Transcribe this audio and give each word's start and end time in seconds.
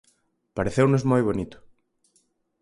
Pareceunos 0.57 1.03
moi 1.11 1.21
bonito. 1.27 1.57